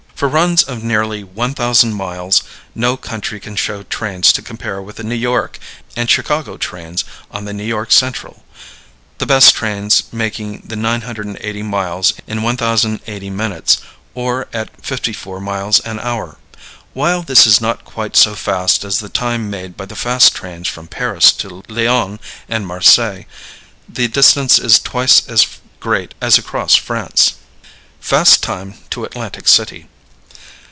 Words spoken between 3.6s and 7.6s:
trains to compare with the New York and Chicago trains on the